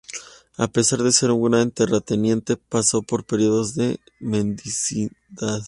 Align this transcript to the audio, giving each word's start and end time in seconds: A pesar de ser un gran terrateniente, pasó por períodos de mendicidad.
A 0.57 0.67
pesar 0.67 1.03
de 1.03 1.11
ser 1.11 1.29
un 1.29 1.43
gran 1.51 1.69
terrateniente, 1.69 2.57
pasó 2.57 3.03
por 3.03 3.23
períodos 3.23 3.75
de 3.75 3.99
mendicidad. 4.19 5.19